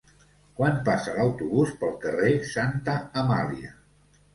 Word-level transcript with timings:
Quan 0.59 0.79
passa 0.87 1.13
l'autobús 1.19 1.75
pel 1.85 1.95
carrer 2.09 2.35
Santa 2.57 3.01
Amàlia? 3.25 3.81